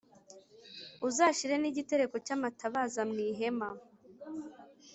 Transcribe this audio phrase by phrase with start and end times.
[1.07, 3.69] Uzashyire n’ igitereko cy’ amatabaza mw’ ihema